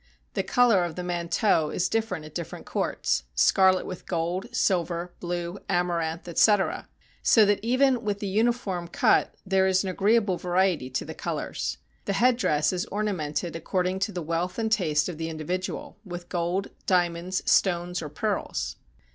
[0.33, 5.59] The color of the manteaux is different at different courts— scarlet with gold, silver, blue,
[5.69, 6.87] amaranth, etc.,
[7.21, 11.77] so that even with the uniform cut there is an agreeable variety in the colors.
[12.05, 16.29] The head dress is ornamented according to the wealth and taste of the individual— with
[16.29, 18.77] gold, diamonds, stones, or pearls.